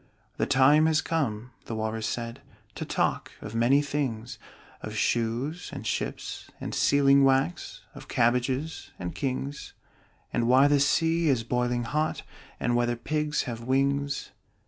"The 0.37 0.47
time 0.47 0.87
has 0.87 0.99
come," 0.99 1.51
the 1.65 1.75
Walrus 1.75 2.07
said, 2.07 2.41
"To 2.73 2.85
talk 2.85 3.33
of 3.39 3.53
many 3.53 3.83
things: 3.83 4.39
Of 4.81 4.95
shoes 4.95 5.69
and 5.71 5.85
ships 5.85 6.49
and 6.59 6.73
sealing 6.73 7.23
wax 7.23 7.83
Of 7.93 8.07
cabbages 8.07 8.89
and 8.97 9.13
kings 9.13 9.73
And 10.33 10.47
why 10.47 10.67
the 10.67 10.79
sea 10.79 11.29
is 11.29 11.43
boiling 11.43 11.83
hot 11.83 12.23
And 12.59 12.75
whether 12.75 12.95
pigs 12.95 13.43
have 13.43 13.61
wings." 13.61 14.31